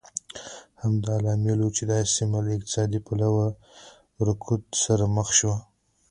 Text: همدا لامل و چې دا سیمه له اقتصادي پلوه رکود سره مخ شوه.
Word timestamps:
همدا 0.81 1.15
لامل 1.23 1.59
و 1.61 1.67
چې 1.75 1.83
دا 1.91 1.97
سیمه 2.15 2.39
له 2.45 2.51
اقتصادي 2.57 2.99
پلوه 3.07 3.45
رکود 4.27 4.63
سره 4.83 5.05
مخ 5.15 5.27
شوه. 5.37 5.57